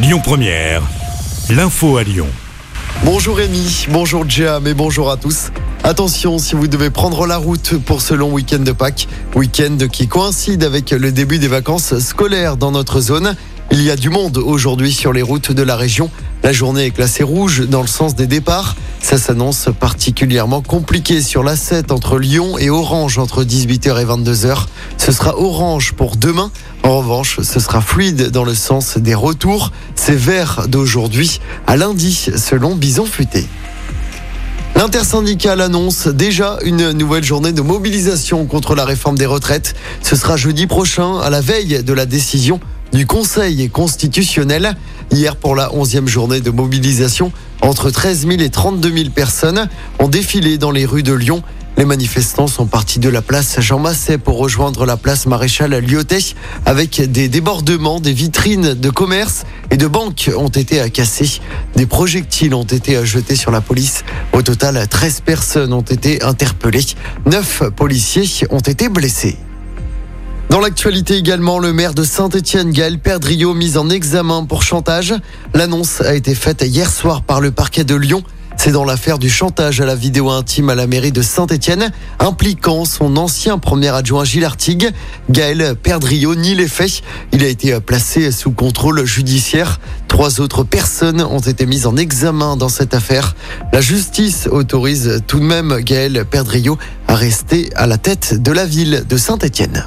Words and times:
Lyon 0.00 0.20
Première, 0.22 0.82
l'info 1.50 1.96
à 1.96 2.04
Lyon. 2.04 2.28
Bonjour 3.04 3.36
Rémi, 3.36 3.86
bonjour 3.90 4.24
Jam 4.30 4.64
et 4.68 4.74
bonjour 4.74 5.10
à 5.10 5.16
tous. 5.16 5.50
Attention 5.82 6.38
si 6.38 6.54
vous 6.54 6.68
devez 6.68 6.90
prendre 6.90 7.26
la 7.26 7.36
route 7.36 7.76
pour 7.78 8.00
ce 8.00 8.14
long 8.14 8.32
week-end 8.32 8.60
de 8.60 8.70
Pâques, 8.70 9.08
week-end 9.34 9.76
qui 9.90 10.06
coïncide 10.06 10.62
avec 10.62 10.92
le 10.92 11.10
début 11.10 11.40
des 11.40 11.48
vacances 11.48 11.98
scolaires 11.98 12.56
dans 12.56 12.70
notre 12.70 13.00
zone. 13.00 13.34
Il 13.70 13.82
y 13.82 13.90
a 13.90 13.96
du 13.96 14.08
monde 14.08 14.38
aujourd'hui 14.38 14.92
sur 14.92 15.12
les 15.12 15.20
routes 15.20 15.52
de 15.52 15.62
la 15.62 15.76
région. 15.76 16.10
La 16.42 16.52
journée 16.52 16.86
est 16.86 16.90
classée 16.90 17.22
rouge 17.22 17.68
dans 17.68 17.82
le 17.82 17.86
sens 17.86 18.14
des 18.14 18.26
départs. 18.26 18.76
Ça 19.00 19.18
s'annonce 19.18 19.68
particulièrement 19.78 20.62
compliqué 20.62 21.20
sur 21.20 21.42
la 21.42 21.54
7 21.54 21.92
entre 21.92 22.18
Lyon 22.18 22.56
et 22.58 22.70
Orange 22.70 23.18
entre 23.18 23.44
18h 23.44 24.00
et 24.00 24.04
22h. 24.06 24.66
Ce 24.96 25.12
sera 25.12 25.38
orange 25.38 25.92
pour 25.92 26.16
demain. 26.16 26.50
En 26.82 26.96
revanche, 26.96 27.40
ce 27.42 27.60
sera 27.60 27.82
fluide 27.82 28.30
dans 28.30 28.44
le 28.44 28.54
sens 28.54 28.96
des 28.96 29.14
retours. 29.14 29.70
C'est 29.94 30.16
vert 30.16 30.66
d'aujourd'hui 30.68 31.40
à 31.66 31.76
lundi 31.76 32.30
selon 32.36 32.74
Bison 32.74 33.04
Futé. 33.04 33.46
L'intersyndicale 34.76 35.60
annonce 35.60 36.06
déjà 36.06 36.58
une 36.64 36.92
nouvelle 36.92 37.24
journée 37.24 37.52
de 37.52 37.62
mobilisation 37.62 38.46
contre 38.46 38.74
la 38.74 38.84
réforme 38.84 39.18
des 39.18 39.26
retraites. 39.26 39.74
Ce 40.02 40.14
sera 40.14 40.36
jeudi 40.36 40.66
prochain 40.66 41.18
à 41.18 41.30
la 41.30 41.40
veille 41.40 41.82
de 41.82 41.92
la 41.92 42.06
décision 42.06 42.60
du 42.92 43.06
Conseil 43.06 43.68
constitutionnel. 43.70 44.76
Hier, 45.10 45.36
pour 45.36 45.54
la 45.54 45.68
11e 45.68 46.06
journée 46.06 46.40
de 46.40 46.50
mobilisation, 46.50 47.32
entre 47.60 47.90
13 47.90 48.26
000 48.26 48.40
et 48.40 48.50
32 48.50 48.92
000 48.92 49.10
personnes 49.10 49.68
ont 49.98 50.08
défilé 50.08 50.58
dans 50.58 50.70
les 50.70 50.84
rues 50.84 51.02
de 51.02 51.12
Lyon. 51.12 51.42
Les 51.78 51.84
manifestants 51.84 52.48
sont 52.48 52.66
partis 52.66 52.98
de 52.98 53.08
la 53.08 53.22
place 53.22 53.60
Jean 53.60 53.78
Masset 53.78 54.18
pour 54.18 54.36
rejoindre 54.38 54.84
la 54.84 54.96
place 54.96 55.26
Maréchal 55.26 55.78
Lyotet 55.78 56.34
avec 56.66 57.00
des 57.00 57.28
débordements, 57.28 58.00
des 58.00 58.12
vitrines 58.12 58.74
de 58.74 58.90
commerce 58.90 59.44
et 59.70 59.76
de 59.76 59.86
banques 59.86 60.28
ont 60.36 60.48
été 60.48 60.90
cassées. 60.90 61.40
Des 61.76 61.86
projectiles 61.86 62.54
ont 62.54 62.64
été 62.64 63.06
jetés 63.06 63.36
sur 63.36 63.52
la 63.52 63.60
police. 63.60 64.02
Au 64.32 64.42
total, 64.42 64.88
13 64.88 65.20
personnes 65.20 65.72
ont 65.72 65.82
été 65.82 66.20
interpellées. 66.24 66.84
9 67.26 67.70
policiers 67.76 68.28
ont 68.50 68.58
été 68.58 68.88
blessés. 68.88 69.36
Dans 70.50 70.60
l'actualité 70.60 71.16
également, 71.16 71.58
le 71.58 71.74
maire 71.74 71.92
de 71.92 72.02
Saint-Étienne, 72.02 72.70
Gaël 72.70 72.98
Perdriau, 72.98 73.52
mis 73.52 73.76
en 73.76 73.90
examen 73.90 74.44
pour 74.44 74.62
chantage. 74.62 75.14
L'annonce 75.52 76.00
a 76.00 76.14
été 76.14 76.34
faite 76.34 76.64
hier 76.66 76.90
soir 76.90 77.20
par 77.22 77.42
le 77.42 77.50
parquet 77.50 77.84
de 77.84 77.94
Lyon. 77.94 78.22
C'est 78.56 78.72
dans 78.72 78.84
l'affaire 78.84 79.18
du 79.18 79.28
chantage 79.28 79.80
à 79.82 79.86
la 79.86 79.94
vidéo 79.94 80.30
intime 80.30 80.70
à 80.70 80.74
la 80.74 80.86
mairie 80.86 81.12
de 81.12 81.20
Saint-Étienne, 81.20 81.92
impliquant 82.18 82.86
son 82.86 83.18
ancien 83.18 83.58
premier 83.58 83.88
adjoint 83.88 84.24
Gilles 84.24 84.46
Artigue. 84.46 84.90
Gaël 85.28 85.76
Perdriau 85.80 86.34
nie 86.34 86.54
les 86.54 86.66
faits. 86.66 87.02
Il 87.32 87.44
a 87.44 87.48
été 87.48 87.78
placé 87.80 88.32
sous 88.32 88.50
contrôle 88.50 89.04
judiciaire. 89.04 89.78
Trois 90.08 90.40
autres 90.40 90.64
personnes 90.64 91.20
ont 91.20 91.38
été 91.38 91.66
mises 91.66 91.86
en 91.86 91.96
examen 91.96 92.56
dans 92.56 92.70
cette 92.70 92.94
affaire. 92.94 93.36
La 93.72 93.82
justice 93.82 94.48
autorise 94.50 95.22
tout 95.26 95.38
de 95.40 95.44
même 95.44 95.76
Gaël 95.80 96.24
Perdriau 96.28 96.78
à 97.06 97.14
rester 97.14 97.68
à 97.76 97.86
la 97.86 97.98
tête 97.98 98.42
de 98.42 98.50
la 98.50 98.64
ville 98.64 99.04
de 99.06 99.16
Saint-Étienne. 99.18 99.86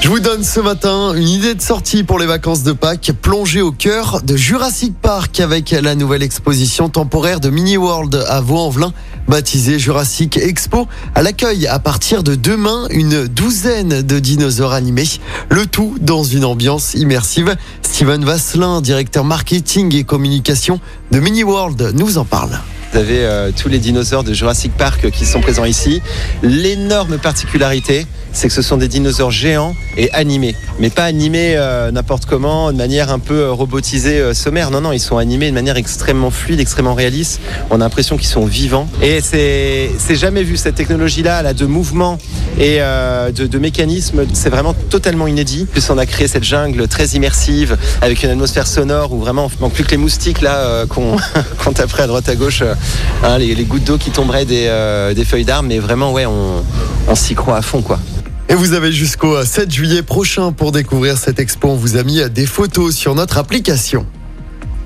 Je 0.00 0.08
vous 0.08 0.18
donne 0.18 0.42
ce 0.42 0.60
matin 0.60 1.12
une 1.14 1.28
idée 1.28 1.54
de 1.54 1.60
sortie 1.60 2.04
pour 2.04 2.18
les 2.18 2.24
vacances 2.24 2.62
de 2.62 2.72
Pâques, 2.72 3.12
plongée 3.20 3.60
au 3.60 3.70
cœur 3.70 4.22
de 4.22 4.34
Jurassic 4.34 4.94
Park 5.00 5.40
avec 5.40 5.72
la 5.72 5.94
nouvelle 5.94 6.22
exposition 6.22 6.88
temporaire 6.88 7.38
de 7.38 7.50
Mini 7.50 7.76
World 7.76 8.24
à 8.26 8.40
Vaux-en-Velin, 8.40 8.94
baptisée 9.28 9.78
Jurassic 9.78 10.38
Expo. 10.38 10.88
À 11.14 11.20
l'accueil 11.20 11.66
à 11.66 11.78
partir 11.78 12.22
de 12.22 12.34
demain 12.34 12.86
une 12.90 13.26
douzaine 13.26 14.00
de 14.00 14.18
dinosaures 14.18 14.72
animés, 14.72 15.08
le 15.50 15.66
tout 15.66 15.94
dans 16.00 16.24
une 16.24 16.46
ambiance 16.46 16.94
immersive. 16.94 17.54
Steven 17.82 18.24
Vasselin, 18.24 18.80
directeur 18.80 19.24
marketing 19.24 19.94
et 19.94 20.04
communication 20.04 20.80
de 21.10 21.20
Mini 21.20 21.44
World, 21.44 21.92
nous 21.94 22.16
en 22.16 22.24
parle. 22.24 22.58
Vous 22.92 22.98
avez 22.98 23.24
euh, 23.24 23.52
tous 23.56 23.68
les 23.68 23.78
dinosaures 23.78 24.24
de 24.24 24.32
Jurassic 24.32 24.72
Park 24.76 25.10
qui 25.10 25.24
sont 25.24 25.40
présents 25.40 25.64
ici. 25.64 26.02
L'énorme 26.42 27.18
particularité, 27.18 28.04
c'est 28.32 28.48
que 28.48 28.54
ce 28.54 28.62
sont 28.62 28.76
des 28.76 28.88
dinosaures 28.88 29.30
géants 29.30 29.74
et 29.96 30.10
animés. 30.12 30.54
Mais 30.78 30.90
pas 30.90 31.04
animés 31.04 31.54
euh, 31.56 31.90
n'importe 31.90 32.26
comment, 32.26 32.72
de 32.72 32.76
manière 32.76 33.10
un 33.10 33.18
peu 33.18 33.40
euh, 33.40 33.52
robotisée, 33.52 34.20
euh, 34.20 34.34
sommaire. 34.34 34.70
Non, 34.70 34.80
non, 34.80 34.92
ils 34.92 35.00
sont 35.00 35.18
animés 35.18 35.48
de 35.48 35.54
manière 35.54 35.76
extrêmement 35.76 36.30
fluide, 36.30 36.60
extrêmement 36.60 36.94
réaliste. 36.94 37.40
On 37.70 37.76
a 37.76 37.78
l'impression 37.78 38.16
qu'ils 38.16 38.28
sont 38.28 38.44
vivants. 38.44 38.88
Et 39.02 39.20
c'est, 39.20 39.90
jamais 40.14 40.42
vu 40.42 40.56
cette 40.56 40.74
technologie-là, 40.74 41.42
là, 41.42 41.54
de 41.54 41.66
mouvement 41.66 42.18
et 42.58 42.78
de, 42.78 43.58
mécanisme. 43.58 44.22
C'est 44.32 44.48
vraiment 44.48 44.74
totalement 44.74 45.26
inédit. 45.26 45.66
En 45.68 45.72
plus, 45.72 45.90
on 45.90 45.98
a 45.98 46.06
créé 46.06 46.28
cette 46.28 46.44
jungle 46.44 46.88
très 46.88 47.08
immersive 47.08 47.76
avec 48.00 48.22
une 48.22 48.30
atmosphère 48.30 48.66
sonore 48.66 49.12
où 49.12 49.20
vraiment 49.20 49.46
on 49.46 49.62
manque 49.62 49.72
plus 49.74 49.84
que 49.84 49.90
les 49.90 49.96
moustiques 49.96 50.40
là 50.40 50.84
qu'on, 50.86 51.16
qu'on 51.58 51.72
taperait 51.72 52.04
à 52.04 52.06
droite 52.06 52.28
à 52.28 52.36
gauche. 52.36 52.62
hein, 53.22 53.38
les, 53.38 53.64
gouttes 53.64 53.84
d'eau 53.84 53.98
qui 53.98 54.10
tomberaient 54.10 54.44
des, 54.44 54.70
des 55.14 55.24
feuilles 55.24 55.44
d'arbres. 55.44 55.68
Mais 55.68 55.78
vraiment, 55.78 56.12
ouais, 56.12 56.26
on 56.26 57.14
s'y 57.14 57.34
croit 57.34 57.56
à 57.56 57.62
fond, 57.62 57.82
quoi. 57.82 57.98
Et 58.50 58.54
vous 58.56 58.72
avez 58.72 58.90
jusqu'au 58.90 59.44
7 59.44 59.70
juillet 59.70 60.02
prochain 60.02 60.50
pour 60.50 60.72
découvrir 60.72 61.16
cette 61.16 61.38
expo. 61.38 61.68
On 61.68 61.76
vous 61.76 61.96
a 61.96 62.02
mis 62.02 62.20
des 62.30 62.46
photos 62.46 62.96
sur 62.96 63.14
notre 63.14 63.38
application. 63.38 64.04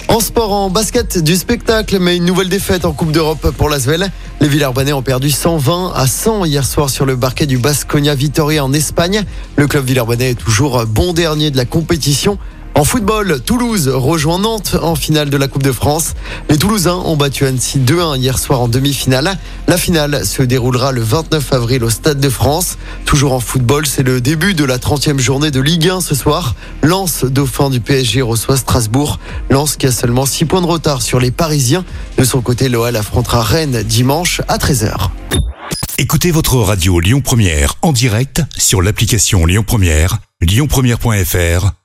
En 0.09 0.21
sport, 0.21 0.53
en 0.53 0.69
basket, 0.69 1.25
du 1.25 1.35
spectacle, 1.35 1.99
mais 1.99 2.19
une 2.19 2.27
nouvelle 2.27 2.51
défaite 2.51 2.85
en 2.85 2.93
Coupe 2.93 3.11
d'Europe 3.11 3.53
pour 3.57 3.71
l'Asvel. 3.71 4.11
Les 4.43 4.49
Villarbanais 4.49 4.93
ont 4.93 5.01
perdu 5.01 5.31
120 5.31 5.93
à 5.95 6.07
100 6.07 6.45
hier 6.45 6.67
soir 6.67 6.91
sur 6.91 7.07
le 7.07 7.17
parquet 7.17 7.47
du 7.47 7.57
Basconia 7.57 8.15
Vitoria 8.15 8.63
en 8.63 8.75
Espagne. 8.75 9.25
Le 9.57 9.67
club 9.67 9.87
Villarbanais 9.87 10.33
est 10.33 10.35
toujours 10.35 10.85
bon 10.85 11.15
dernier 11.15 11.51
de 11.51 11.57
la 11.57 11.65
compétition. 11.65 12.37
En 12.77 12.83
football, 12.83 13.41
Toulouse 13.41 13.89
rejoint 13.89 14.41
Nantes 14.41 14.77
en 14.83 14.97
finale 14.97 15.31
de 15.31 15.37
la 15.37 15.47
Coupe 15.47 15.63
de 15.63 15.71
France. 15.71 16.15
Les 16.51 16.59
Toulousains 16.59 16.97
ont 17.05 17.17
battu 17.17 17.47
Annecy 17.47 17.79
2-1 17.79 18.19
hier 18.19 18.37
soir 18.37 18.61
en 18.61 18.67
demi-finale. 18.67 19.39
La 19.69 19.77
finale 19.77 20.27
se 20.27 20.43
déroulera 20.43 20.91
le 20.91 21.01
29 21.01 21.53
avril 21.53 21.85
au 21.85 21.91
Stade 21.91 22.19
de 22.19 22.29
France. 22.29 22.77
Toujours 23.05 23.33
en 23.33 23.39
football, 23.39 23.87
c'est 23.87 24.03
le 24.03 24.21
début 24.21 24.55
de 24.55 24.65
la 24.65 24.79
30e 24.79 25.21
journée 25.21 25.53
de 25.53 25.61
Ligue 25.61 25.89
1 25.89 26.01
ce 26.01 26.17
soir. 26.17 26.57
Lens, 26.83 27.25
dauphin 27.25 27.71
du 27.71 27.79
PSG, 27.79 28.23
reçoit 28.23 28.57
Strasbourg. 28.57 29.21
Lens 29.51 29.77
qui 29.77 29.87
a 29.87 29.93
seulement 29.93 30.27
6 30.27 30.45
points 30.47 30.63
de 30.63 30.67
retard 30.67 31.01
sur 31.01 31.21
les 31.21 31.31
Parisiens. 31.31 31.85
De 32.19 32.25
son 32.25 32.41
côté, 32.41 32.69
l'OL 32.69 32.97
affrontera 32.97 33.43
Rennes 33.43 33.85
dimanche 33.85 34.41
à 34.49 34.59
13h. 34.59 35.11
Écoutez 35.99 36.33
votre 36.33 36.57
radio 36.57 36.99
Lyon 36.99 37.21
Première 37.21 37.77
en 37.83 37.93
direct 37.93 38.43
sur 38.59 38.83
l'application 38.83 39.47
Lyon 39.47 39.63
Première, 39.65 40.19
lyonpremière.fr 40.41 41.84